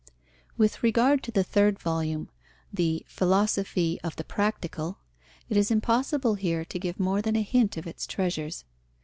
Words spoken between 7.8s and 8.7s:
its treasures.